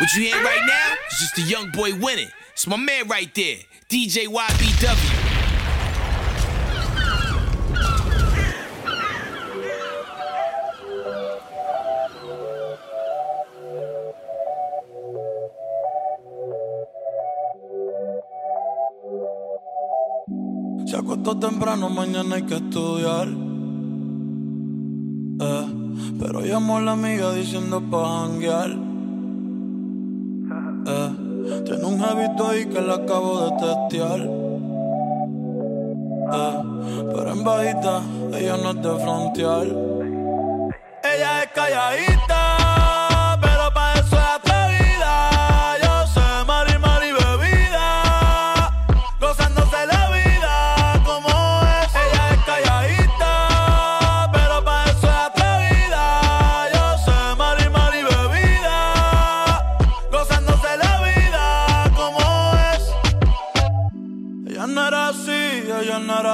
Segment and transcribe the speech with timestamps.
[0.00, 2.28] What you hear right now is just a young boy winning.
[2.52, 3.58] It's my man right there,
[3.88, 5.32] DJ YBW.
[20.86, 23.28] Se acostó temprano, mañana hay que estudiar.
[25.40, 25.66] Eh,
[26.18, 28.91] pero llamó a la amiga diciendo pa' janguear.
[31.72, 34.20] Tiene un jevito ahí que le acabo de testear.
[36.34, 36.62] Eh,
[37.14, 38.02] pero en bajita,
[38.36, 39.66] ella no es de frontear.
[41.02, 42.51] Ella es calladita.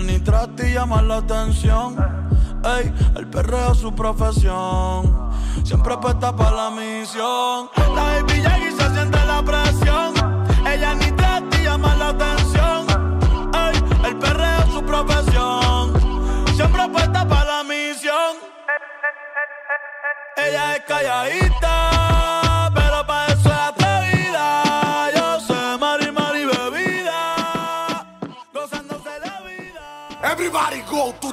[0.00, 1.96] Ni trata y llama la atención.
[2.64, 5.30] Ey, el perreo es su profesión.
[5.64, 7.70] Siempre puesta para la misión.
[7.76, 10.05] La baby y se siente la presión.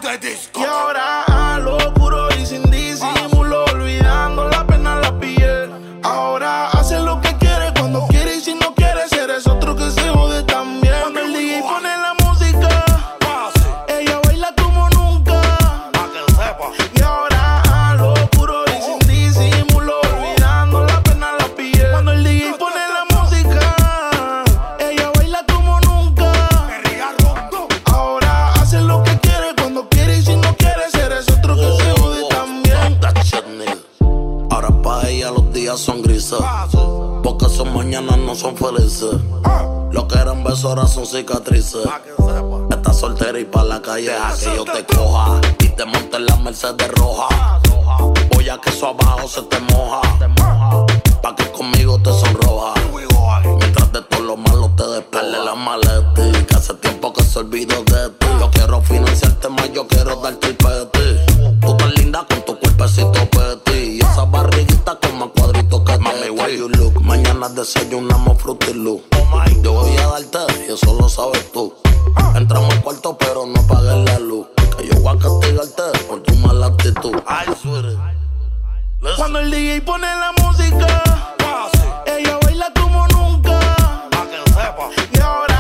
[0.06, 0.63] after this.
[40.82, 41.86] Son cicatrices.
[42.70, 45.40] Estás soltera y pa' la calle deja que yo te coja.
[45.60, 47.60] Y te monte en la Mercedes roja.
[48.34, 50.02] Voy a que eso abajo se te moja.
[51.22, 52.74] Pa' que conmigo te sonroja.
[53.60, 56.46] Mientras de todo lo malo te despele la maleta.
[56.48, 58.28] Que hace tiempo que se olvidó de ti.
[58.40, 61.60] Yo quiero financiarte más, yo quiero darte el peti.
[61.62, 63.63] Tú tan linda con tu cuerpecito peti.
[67.44, 67.50] Look?
[67.50, 69.02] Mañana desayunamos fruity loop.
[69.62, 71.74] Yo voy a darte y eso lo sabes tú.
[72.36, 74.48] Entramos al cuarto pero no apagues la luz.
[74.78, 77.16] Que yo voy a castigarte por tu mala actitud.
[79.18, 81.04] Cuando el DJ pone la música,
[82.06, 83.60] ella baila como nunca.
[85.14, 85.53] Y ahora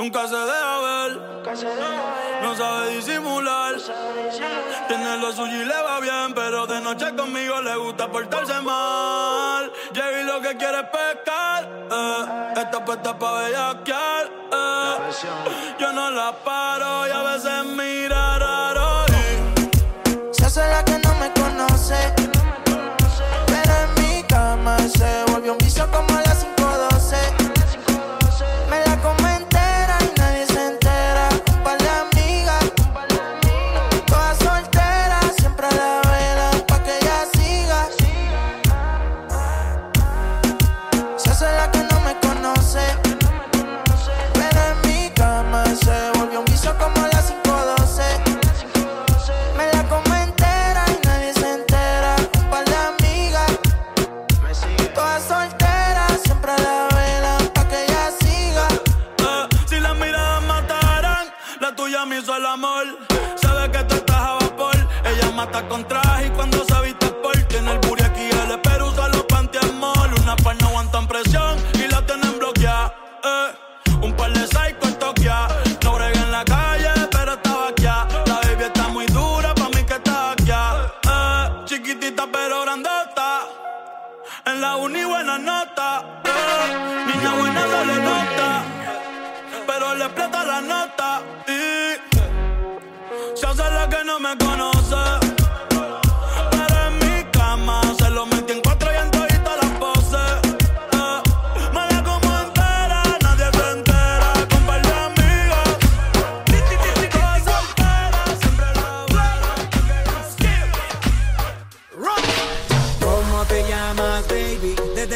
[0.00, 1.20] Nunca se deja ver,
[2.42, 3.74] no sabe disimular.
[4.88, 9.70] Tiene lo suyo y le va bien, pero de noche conmigo le gusta portarse mal.
[9.92, 12.52] Llega y lo que quiere es pescar, eh.
[12.56, 15.76] Está puesta pa' bellaquear, eh.
[15.78, 19.04] Yo no la paro y a veces mira raro.
[19.06, 22.19] y Se hace la que no me conoce.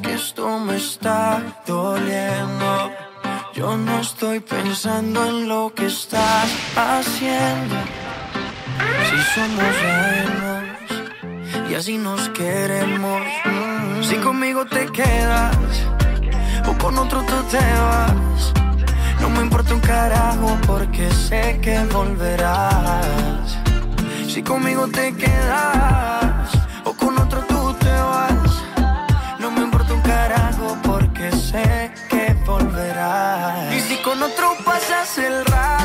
[0.00, 2.90] que esto me está doliendo.
[3.54, 7.76] Yo no estoy pensando en lo que estás haciendo.
[9.08, 13.22] Si somos reinos y así nos queremos.
[14.02, 15.56] Si conmigo te quedas
[16.66, 18.52] o con otro tú te vas.
[19.20, 23.58] No me importa un carajo porque sé que volverás.
[24.28, 26.50] Si conmigo te quedas
[26.84, 27.51] o con otro te
[35.02, 35.81] el rato.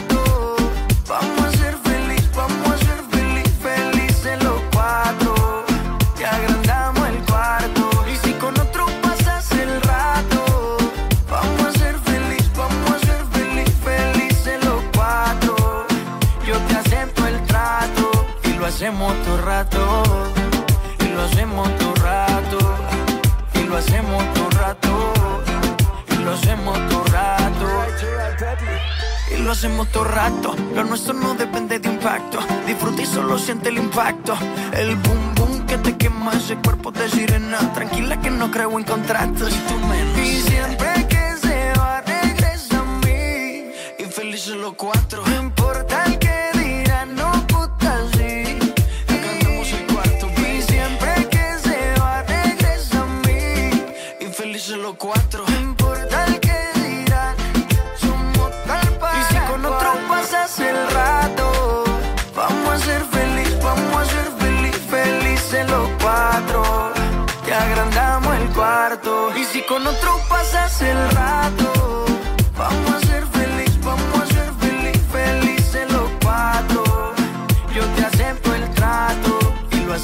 [29.57, 30.55] hacemos todo rato.
[30.75, 32.37] Lo nuestro no depende de impacto.
[32.67, 34.37] Disfruta y solo siente el impacto.
[34.71, 37.73] El boom boom que te quema ese cuerpo de sirena.
[37.73, 39.51] Tranquila que no creo en contratos.
[39.51, 40.19] Y menos.
[40.19, 43.71] Y siempre que se va, a mí.
[43.97, 45.26] Y los cuatro.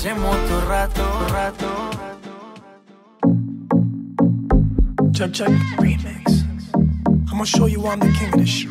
[0.04, 1.90] pasemos tu rato, rato.
[5.14, 6.44] Check, check, remix.
[6.74, 8.70] I'm gonna show you I'm the king of this shit.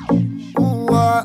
[0.59, 1.25] Uh.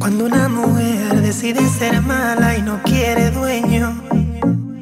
[0.00, 3.94] Cuando una mujer decide ser mala y no quiere dueño,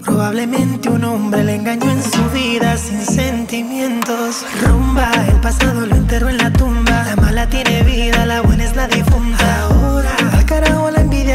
[0.03, 4.47] probablemente un hombre le engañó en su vida sin sentimientos.
[4.63, 7.05] Rumba, el pasado lo enterró en la tumba.
[7.05, 9.80] La mala tiene vida, la buena es la difunta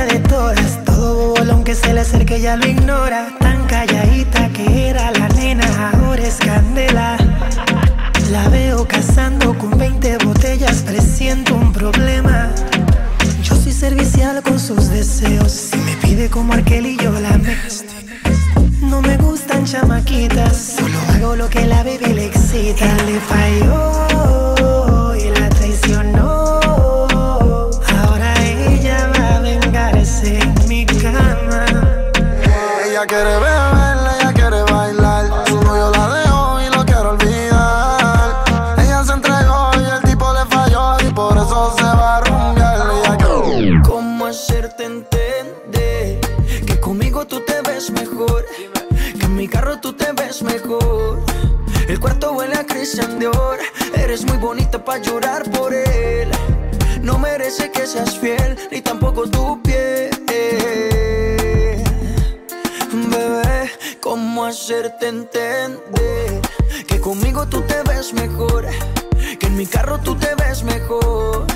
[0.05, 0.83] de todas.
[0.85, 3.27] Todo bobolón que se le acerque ya lo ignora.
[3.39, 7.17] Tan calladita que era la nena Ahora es candela.
[8.31, 12.51] La veo cazando con 20 botellas Presiento un problema.
[13.43, 17.95] Yo soy servicial con sus deseos Si me pide como aquel y yo la mezclo
[18.81, 22.85] no me gustan chamaquitas, solo hago lo que la baby le excita.
[23.05, 23.94] Le falló
[53.95, 56.29] Eres muy bonita para llorar por él.
[57.01, 60.11] No merece que seas fiel, ni tampoco tu piel.
[63.09, 66.41] Bebé, ¿cómo hacerte entender?
[66.85, 68.67] Que conmigo tú te ves mejor.
[69.39, 71.47] Que en mi carro tú te ves mejor.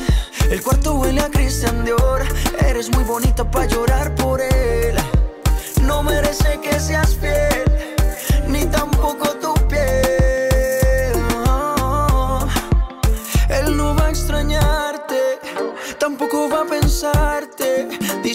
[0.49, 2.23] El cuarto huele a Christian Dior.
[2.67, 4.95] Eres muy bonita para llorar por él.
[5.83, 7.65] No merece que seas fiel,
[8.47, 10.08] ni tampoco tu piel.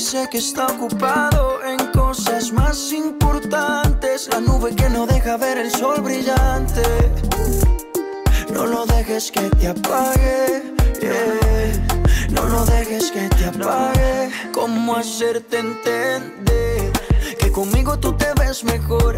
[0.04, 4.28] Dice que está ocupado en cosas más importantes.
[4.30, 6.82] La nube que no deja ver el sol brillante.
[8.52, 10.74] No lo dejes que te apague.
[12.28, 14.30] No lo dejes que te apague.
[14.52, 16.92] ¿Cómo hacerte entender?
[17.38, 19.16] Que conmigo tú te ves mejor.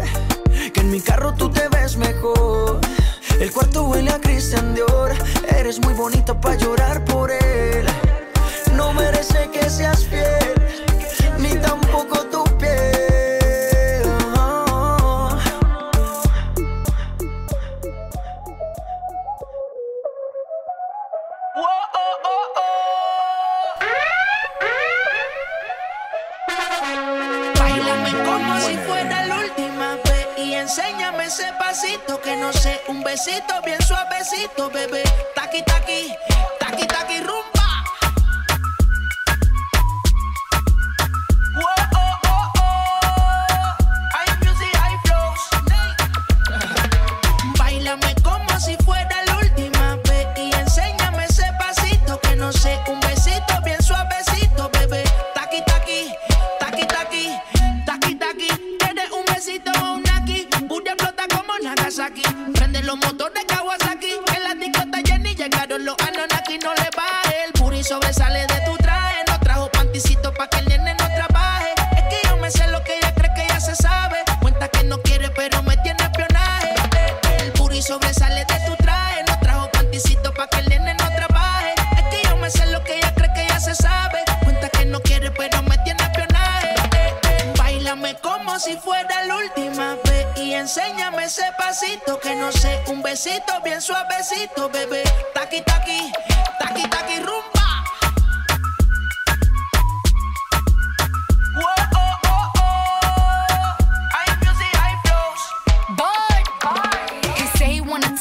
[0.73, 2.79] Que en mi carro tú te ves mejor.
[3.37, 5.11] El cuarto huele a Christian Dior.
[5.49, 7.85] Eres muy bonita para llorar por él.
[8.77, 10.46] No merece que seas fiel,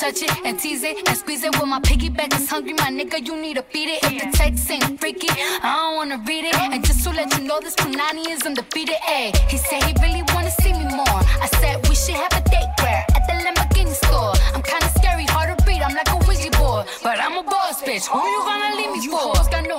[0.06, 1.52] touch it and tease it and squeeze it.
[1.58, 3.98] When my piggyback is hungry, my nigga, you need to feed it.
[4.04, 6.54] If the text ain't freaky, I don't wanna read it.
[6.54, 8.98] And just to let you know, this Punani is undefeated.
[9.08, 11.20] Ay, he said he really wanna see me more.
[11.44, 14.34] I said we should have a date where at the Lamborghini store.
[14.54, 15.82] I'm kinda scary, hard to read.
[15.82, 18.06] I'm like a Ouija board, but I'm a boss bitch.
[18.06, 19.34] Who you gonna leave me for?
[19.34, 19.78] hoes got no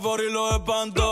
[0.00, 1.09] Bobo con la for y los espanto.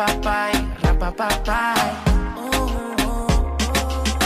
[0.00, 0.54] Rapapapay.
[2.38, 3.36] Oh, oh, oh.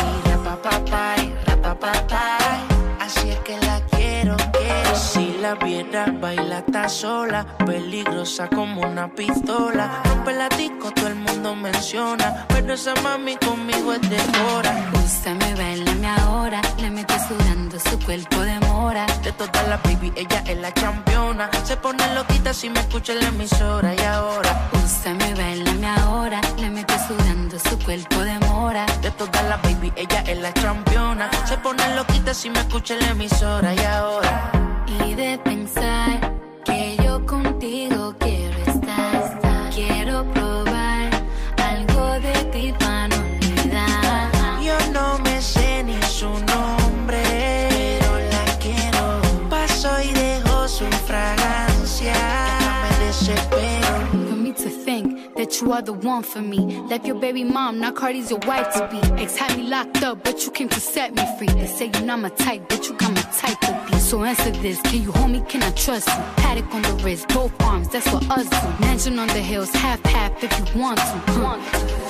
[0.07, 2.61] Y rapapapay, rapapapay.
[3.01, 4.95] Así es que la quiero, quiero.
[4.95, 10.01] Si la viera, baila está sola, peligrosa como una pistola.
[10.05, 14.21] Rompe la disco, todo el mundo menciona, pero esa mami conmigo es de
[14.55, 14.93] hora.
[15.05, 16.61] Úsame, bailame ahora.
[16.79, 19.07] Le metí sudando su cuerpo de mora.
[19.25, 21.51] De todas las baby, ella es la campeona.
[21.65, 24.34] Se pone loquita si me escucha en la emisora y ahora.
[29.97, 31.31] Ella es la campeona.
[31.47, 34.54] Se pone loquita si me escucha en la emisora y ahora.
[55.65, 56.59] You are the one for me.
[56.91, 59.01] Left your baby mom, now Cardi's your wife to be.
[59.23, 61.49] Ex had me locked up, but you came to set me free.
[61.49, 63.99] They say you're not my type, but you got my type to be.
[63.99, 66.23] So answer this, can you hold me, can I trust you?
[66.37, 68.85] Paddock on the wrist, both arms, that's what us do.
[68.85, 71.19] Mansion on the hills, half half if you want to.
[71.33, 71.59] huh.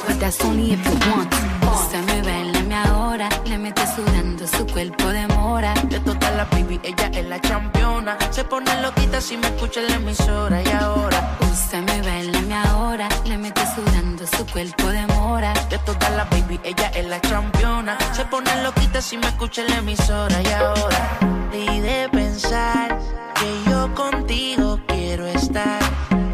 [0.07, 1.39] But that's only if you want to.
[1.75, 5.75] Úsame, bailame ahora, le metes sudando su cuerpo de mora.
[5.89, 8.19] De todas las baby, ella es la campeona.
[8.31, 11.39] Se pone loquita si me escucha en la emisora y ahora.
[11.41, 15.53] Úsame, bailame ahora, le metes sudando su cuerpo de mora.
[15.69, 17.99] De todas las baby, ella es la campeona.
[18.13, 21.19] Se pone loquita si me escucha en la emisora y ahora.
[21.53, 22.99] Y de pensar
[23.35, 25.81] que yo contigo quiero estar.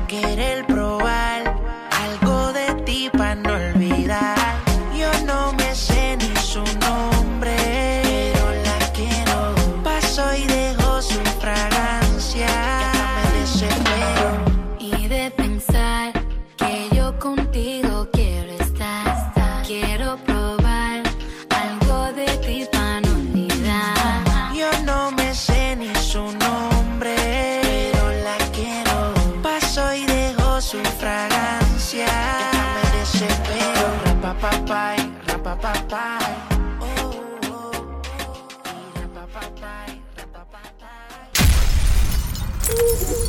[0.07, 0.70] Querer probar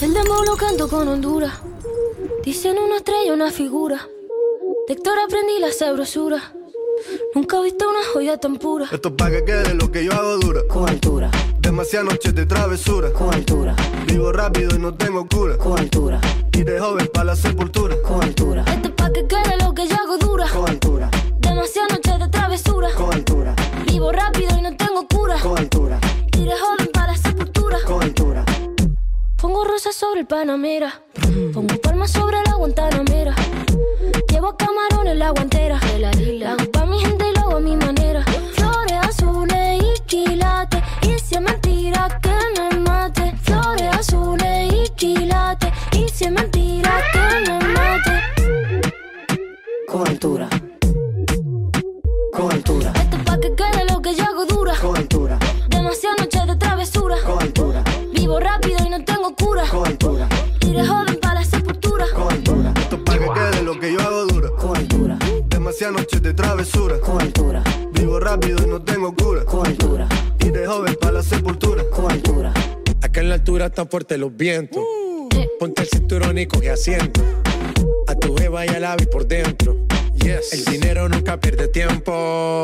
[0.01, 1.61] El demo lo canto con Honduras.
[2.43, 4.09] Dicen una estrella, una figura.
[4.87, 6.55] De Héctor aprendí la sabrosura.
[7.35, 8.87] Nunca he visto una joya tan pura.
[8.91, 10.61] Esto es pa' que quede lo que yo hago dura.
[10.67, 11.29] Con altura.
[11.59, 13.13] Demasiadas noches de travesura.
[13.13, 13.75] Con altura.
[14.07, 15.55] Vivo rápido y no tengo cura.
[15.59, 16.19] Con altura.
[16.51, 17.95] Y de joven para la sepultura.
[18.01, 18.65] Con altura.
[18.67, 20.47] Esto es pa' que quede lo que yo hago dura.
[20.51, 21.11] Con altura.
[21.37, 22.89] Demasiadas noches de travesura.
[22.95, 23.55] Con altura.
[23.85, 25.39] Vivo rápido y no tengo cura.
[25.39, 25.59] Con
[29.61, 31.03] Pongo rosas sobre el Panamera.
[31.53, 33.35] Pongo palmas sobre la Guantanamera.
[34.27, 35.79] Llevo camarones la guantera.
[35.99, 38.23] La hago pa' mi gente y lo hago a mi manera.
[38.53, 40.81] Flores azules y quilates.
[41.03, 43.35] Y si es mentira que me mate.
[43.43, 45.71] Flores azules y quilates.
[45.91, 48.13] Y si es mentira que me mate.
[49.87, 50.49] Con altura.
[52.33, 52.93] Con altura.
[52.95, 54.73] Esto es pa' que quede lo que yo hago dura.
[54.81, 55.30] Con altura.
[65.91, 66.99] Demasiadas noches de travesura.
[66.99, 67.63] Con altura.
[67.91, 69.43] Vivo rápido y no tengo cura.
[69.43, 70.07] Con altura.
[70.39, 71.83] Y de joven para la sepultura.
[71.89, 72.53] Con altura.
[73.01, 74.81] Acá en la altura están fuertes los vientos.
[75.59, 77.21] Ponte el cinturón y coge asiento.
[78.07, 79.75] A tu jeva y al ave por dentro.
[80.15, 80.53] Yes.
[80.53, 82.63] El dinero nunca pierde tiempo.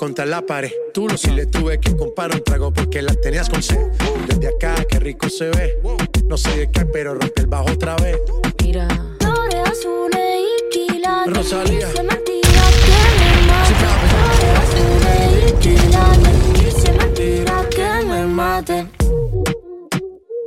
[0.00, 0.72] Contra la pared.
[0.92, 3.78] Tú lo si le tuve que comprar un trago porque la tenías con sed.
[4.26, 5.78] Desde acá, qué rico se ve.
[6.26, 8.18] No sé de qué, pero rompe el bajo otra vez.
[8.62, 8.88] Mira.
[9.20, 11.32] Flores azules y quilates.
[11.32, 11.88] Rosalía.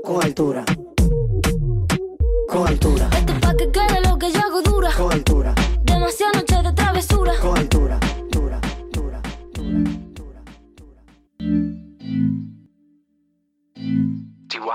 [0.10, 0.66] Con altura.
[2.48, 3.10] Con altura.
[3.16, 4.92] Esto es pa' que quede lo que yo hago dura.
[4.98, 5.54] Con altura.
[5.84, 7.34] Demasiadas noches de travesura.
[7.40, 8.00] Con altura.
[8.32, 8.60] Dura,
[8.92, 9.22] dura,
[14.48, 14.72] Contigo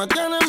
[0.00, 0.39] me tienes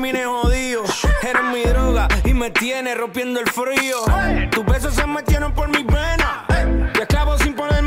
[0.00, 0.84] termine jodido.
[1.22, 3.96] Eres mi droga y me tiene rompiendo el frío.
[4.52, 6.46] Tus besos se metieron por mis venas.
[6.92, 7.77] Te esclavo sin ponerme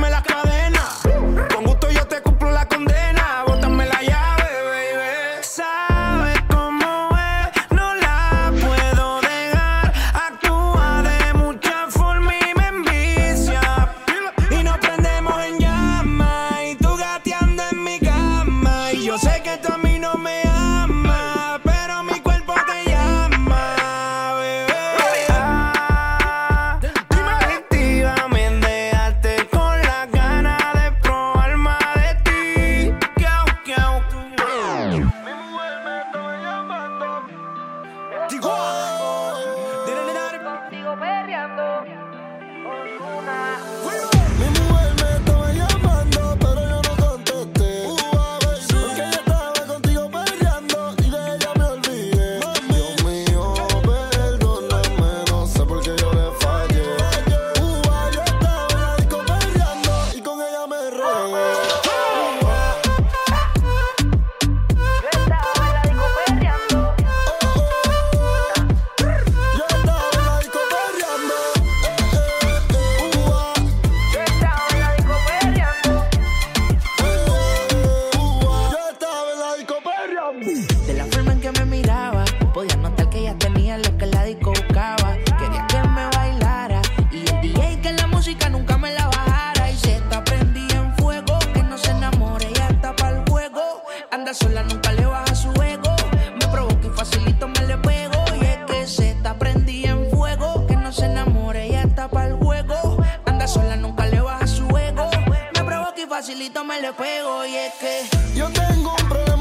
[107.80, 109.40] que Yo tengo un problema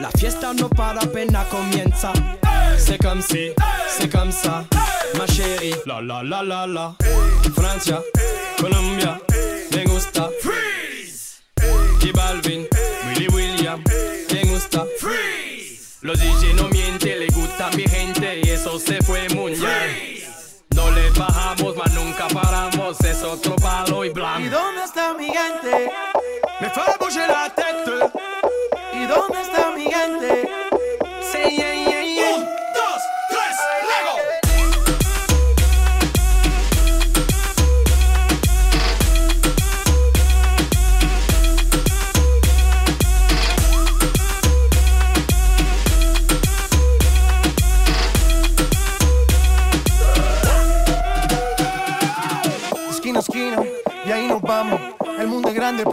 [0.00, 2.12] La fiesta no para apenas comienza.
[2.76, 3.52] C'est comme si,
[3.88, 4.64] c'est comme ça,
[5.16, 5.74] ma chérie.
[5.86, 6.94] La la la la la.
[7.54, 8.00] Francia,
[8.58, 9.20] Colombia,
[9.74, 10.28] me gusta.
[10.40, 11.42] Freeze.
[12.02, 12.66] Y Balvin,
[13.08, 13.82] Willy William,
[14.32, 14.84] me gusta.
[14.98, 15.98] Freeze.
[16.02, 20.20] Los DJ no mienten, le gusta mi gente y eso se fue muy bien.
[20.74, 24.50] No le bajamos, mas nunca paramos, es otro palo y ¿Y blanco.
[24.50, 25.90] dónde está mi gente?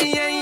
[0.00, 0.39] Sí, yeah,